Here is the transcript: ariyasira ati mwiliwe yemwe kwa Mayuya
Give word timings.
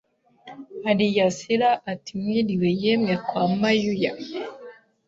ariyasira 0.89 1.69
ati 1.91 2.11
mwiliwe 2.19 2.69
yemwe 2.83 3.13
kwa 3.27 3.43
Mayuya 3.59 4.11